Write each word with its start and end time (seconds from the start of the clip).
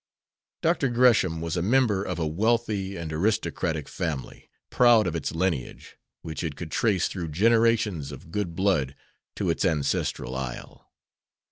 Dr. 0.63 0.87
Gresham 0.89 1.41
was 1.41 1.55
a 1.55 1.61
member 1.61 2.01
of 2.01 2.17
a 2.17 2.25
wealthy 2.25 2.97
and 2.97 3.13
aristocratic 3.13 3.87
family, 3.87 4.49
proud 4.71 5.05
of 5.05 5.15
its 5.15 5.31
lineage, 5.31 5.95
which 6.23 6.43
it 6.43 6.55
could 6.55 6.71
trace 6.71 7.07
through 7.07 7.27
generations 7.27 8.11
of 8.11 8.31
good 8.31 8.55
blood 8.55 8.95
to 9.35 9.51
its 9.51 9.63
ancestral 9.63 10.35
isle. 10.35 10.91